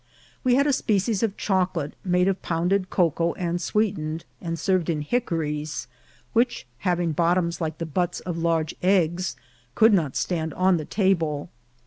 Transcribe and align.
We 0.43 0.55
had 0.55 0.65
a 0.65 0.73
species 0.73 1.21
of 1.21 1.37
chocolate, 1.37 1.93
made 2.03 2.27
of 2.27 2.41
pounded 2.41 2.89
cocoa 2.89 3.33
and 3.35 3.61
sweetened, 3.61 4.25
and 4.41 4.57
served 4.57 4.89
in 4.89 5.01
hickories, 5.01 5.85
which, 6.33 6.65
having 6.79 7.11
bot 7.11 7.35
toms 7.37 7.61
like 7.61 7.77
the 7.77 7.85
butts 7.85 8.19
of 8.21 8.35
large 8.35 8.73
eggs, 8.81 9.35
could 9.75 9.93
not 9.93 10.15
stand 10.15 10.55
on 10.55 10.77
the 10.77 10.85
table. 10.85 11.51